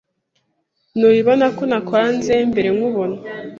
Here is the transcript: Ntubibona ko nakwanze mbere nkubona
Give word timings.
Ntubibona 0.97 1.45
ko 1.57 1.63
nakwanze 1.69 2.33
mbere 2.51 2.69
nkubona 2.75 3.17